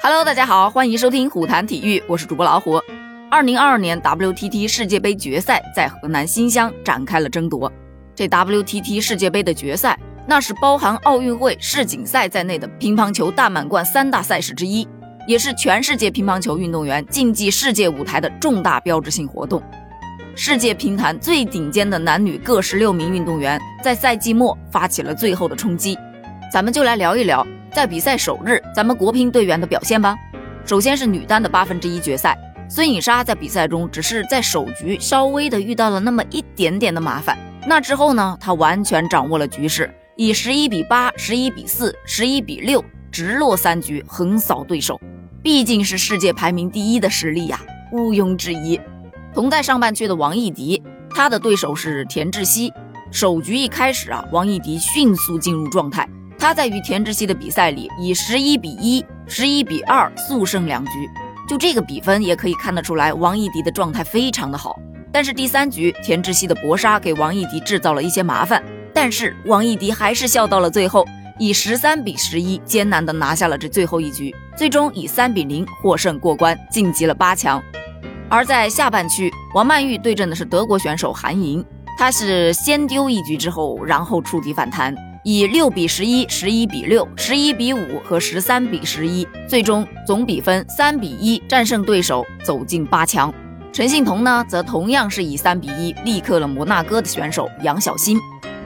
[0.00, 2.80] Hello，大家好，欢迎收听虎谈体育，我是主播老虎。
[3.28, 7.70] 二零二二年 WTT 世界杯决赛在河南新乡展开了争夺。
[8.14, 14.86] 这 WTT 世界杯的决赛，那是包含奥运会、世锦赛在内的乒乓球大满贯三大赛事之一，
[15.26, 19.60] 也是全世界乒乓球运动员竞技世界舞台的重大标志性活动。
[20.36, 25.98] 世界乒坛最顶尖的男女各十六名运动员，在赛季末发起了最后的冲击。
[26.52, 27.44] 咱们就来聊一聊。
[27.78, 30.16] 在比赛首日，咱们国乒队员的表现吧。
[30.64, 32.36] 首先是女单的八分之一决赛，
[32.68, 37.38] 孙颖莎在比赛中只是在首局稍微的遇到了那么一点点的麻烦，
[37.68, 45.00] 那之后呢，她完全掌握了局势，以十一比八、十一比四、十一比六直落三局横扫对手。
[45.40, 47.60] 毕竟是世界排名第一的实力呀，
[47.92, 48.80] 毋庸置疑。
[49.32, 52.72] 同在上半区的王艺迪，她的对手是田志希。
[53.12, 56.08] 首局一开始啊，王艺迪迅速进入状态。
[56.38, 61.10] 他在与田志希的比赛里以十一比一、十一比二速胜两局，
[61.48, 64.78] 就这个比分也可以看得出来，王艺迪的状态非常的好。
[65.10, 68.62] 但是第三局田志希的搏杀给王艺迪制造了一些麻烦，
[68.94, 71.04] 但是王艺迪还是笑到了最后，
[71.40, 77.60] 以十三比十一艰难的拿下了这最后一局，最终以三比零获胜过关，晋级了八强。
[78.28, 81.64] 而在下半区，王曼玉对阵的是德国选手韩莹，
[81.96, 84.94] 她是先丢一局之后，然后触底反弹。
[85.30, 93.30] 以六比十一、十一比六、十一比五和十三比十一，最终总比分三比一战胜对手，走进八强。
[93.70, 98.18] 陈幸同呢，则同样是以三比一力克了摩纳哥的选手杨晓欣。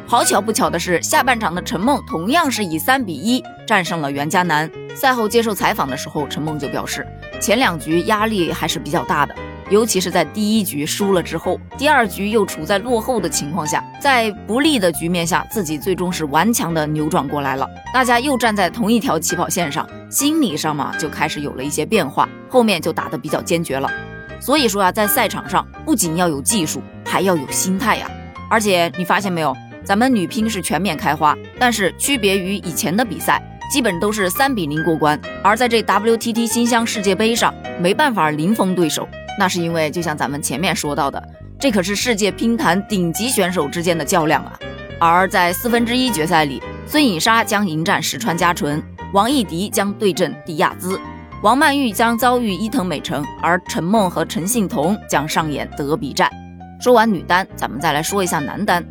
[0.07, 4.71] 好巧不巧的是，下半场的陈梦同样是以三比一战胜了袁嘉楠。
[4.95, 7.05] 赛后接受采访的时候，陈梦就表示，
[7.41, 9.35] 前两局压力还是比较大的。
[9.73, 17.67] 尤其是在第一局输了之后，第二局又处在落后的情况下，在不利的局面下，自己最终是顽强的扭转过来了。
[17.91, 23.91] 大家又站在同一条起跑线上，心理上嘛就开始有了一些变化，后面就打得比较坚决了。
[24.43, 28.07] 所以说啊，在赛场上不仅要有技术，还要有心态呀。
[28.51, 33.43] 而且你发现没有，咱们女乒是全面开花，但是区别于以前的比赛，
[33.73, 39.09] 基本都是三比零过关，而在这 WTT 新乡世界杯上，没办法零封对手。
[39.39, 41.23] 那是因为，就像咱们前面说到的，
[41.59, 44.59] 这可是世界乒坛顶级选手之间的较量啊。
[45.01, 48.83] 而在四分之一决赛里，孙颖莎将迎战石川佳纯，
[49.13, 51.01] 王艺迪将对阵迪亚兹，
[51.43, 56.31] 王曼玉将遭遇伊藤美诚，而陈梦和陈幸同将上演德比战。
[56.81, 58.85] 说完女单，咱们再来说一下男单。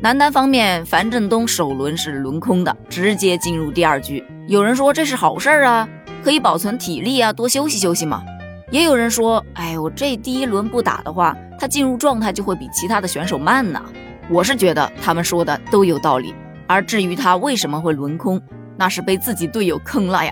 [0.00, 4.24] 男单方面，樊振东首轮是轮空的，直接进入第二局。
[4.46, 5.88] 有人说这是好事儿啊，
[6.22, 8.22] 可以保存体力啊，多休息休息嘛。
[8.70, 13.82] 也有人说，哎，我这第一轮不打的话，他进入状态就会比其他的选手慢呢。
[14.28, 16.34] 我是觉得他们说的都有道理。
[16.66, 18.38] 而至于他为什么会轮空，
[18.76, 20.30] 那是被自己队友坑了呀。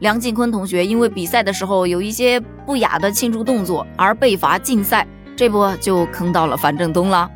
[0.00, 7.30] 梁靖昆同学因为比赛的时候有一些不雅的庆祝动作而被罚禁赛，这不就坑到了樊振东了？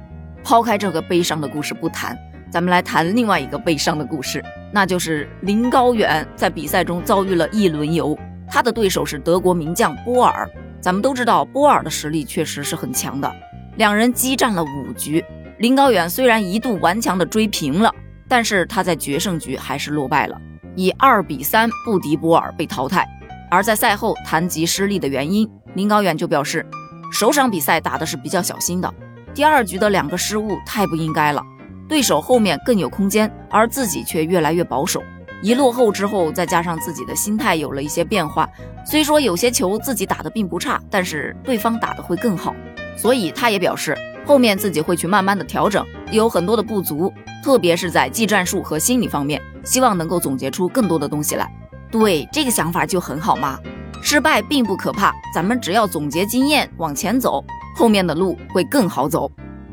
[0.45, 2.15] 抛开这个悲伤的故事不谈，
[2.51, 8.15] 咱们来谈另外一个悲伤的故事，那就是林高远在比赛中遭遇了一轮游。
[8.53, 10.47] 他的对手是德国名将波尔，
[10.79, 13.35] 咱们都知道波尔的实力确实是很强的。
[13.77, 15.25] 两人激战了五局，
[15.57, 17.91] 林高远虽然一度顽强的追平了，
[18.29, 20.39] 但是他在决胜局还是落败了，
[20.77, 23.09] 以二比三不敌波尔被淘汰。
[23.51, 26.67] 而在赛后谈及失利的原因，林高远就表示，
[27.11, 28.95] 首场比赛打的是比较小心的，
[29.33, 31.43] 第二局的两个失误太不应该了，
[31.89, 35.03] 对手后面更有空间，而自己却越来越保守。
[35.43, 38.49] 一落后之后，再加上自己的心态有了一些变化，
[38.87, 42.55] 虽说有些球自己打的并不差，但是对方打的会更好，
[42.97, 51.51] 所以他也表示后面自己会去慢慢的调整，有很多的不足，特别是在技战术和心理方面，希望能够总结出更多的东西来。
[51.91, 53.59] 对这个想法就很好嘛，
[54.01, 57.45] 失败并不可怕，咱们只要总结经验往前走，
[57.75, 59.29] 后面的路会更好走。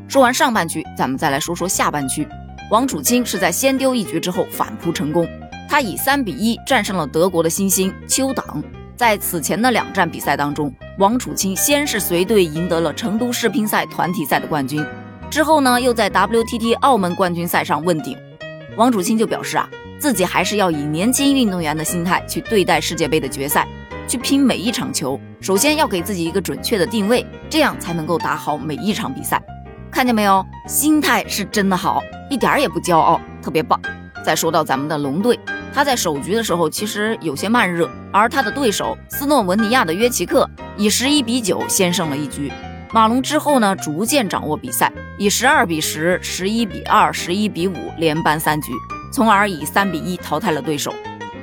[0.07, 2.27] 说完上半区，咱们再来说说下半区，
[2.71, 5.27] 王楚钦是在先丢一局之后反扑成功。
[5.69, 8.61] 他以三比一战胜了德国的新星邱党。
[8.97, 14.83] 在此前的两站比赛当中，王楚钦先是随队赢得了成都世乒赛团体赛的冠军，
[15.29, 18.17] 之后呢，又在 WTT 澳门冠军赛上问鼎。
[18.77, 23.67] 王楚钦就表示啊，自己还是要以年轻运动员的心态去对待世界杯的决赛，
[24.07, 25.21] 去拼每一场球。
[25.39, 29.39] 首先要给自己一个准确的定位，这样才能够打好每一场比赛。
[29.91, 33.79] 看见没有，心态是真的好，一点儿也不骄傲，特别棒。
[34.25, 35.39] 再说到咱们的龙队。
[35.73, 42.51] 他在首局的时候其实有些慢热，而他的对手斯洛文尼亚的约奇克以十一比九先胜了一局。
[42.91, 48.71] 马龙之后呢，逐渐掌握比赛，以十二比十、十一比二、十一比五连扳三局，
[49.13, 50.93] 从而以三比一淘汰了对手。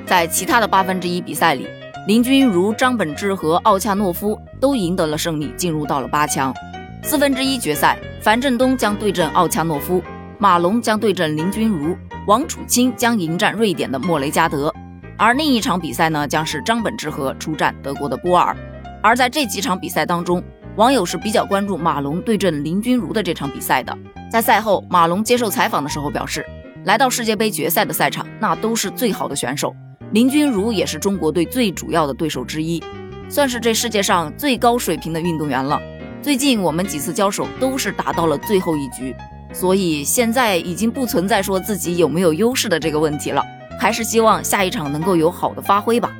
[0.05, 1.65] 在其他的八分之一比赛里，
[2.05, 6.53] 林君如、张本智和奥恰诺夫都赢得了胜利，进入到了八强。
[7.01, 10.03] 四分之一决赛，樊振东将对阵奥恰诺夫，
[10.37, 11.95] 马龙将对阵林君如，
[12.27, 14.73] 王楚钦将迎战瑞典的莫雷加德。
[15.17, 18.53] 而另一场比赛呢，将是张本智和出战德国的波尔。
[19.01, 20.43] 而在这几场比赛当中，
[20.75, 23.97] 网友是比较关注马龙对阵林君如的这场比赛的。
[24.29, 26.45] 在赛后，马龙接受采访的时候表示，
[26.83, 29.73] 来到世界杯决赛的赛场，那都是最好的选手，
[30.11, 32.83] 林君如也是中国队最主要的对手之一，
[33.29, 35.79] 算是这世界上最高水平的运动员了。
[36.21, 39.15] 最近我们几次交手都是打到了最后一局，
[39.53, 43.43] 所以现在已经不存在说自己有没有优势的这个问题了。
[43.79, 46.11] 还是希望下一场能够有好的发挥吧。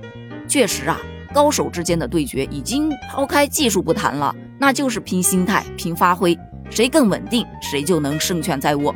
[0.47, 0.99] 确实啊，
[1.33, 6.37] 高手之间的对决已经抛开技术不谈了，那就是拼心态、拼发挥，
[6.69, 8.93] 谁更稳定，谁就能胜券在握。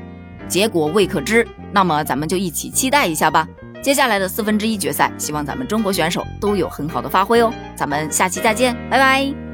[0.48, 3.48] 结果未可知，那么咱们就一起期待一下吧。
[3.82, 7.52] 接下来的四分之一决赛，希望咱们中国选手都有很好的发挥哦。
[7.76, 9.51] 咱们下期再见，拜拜。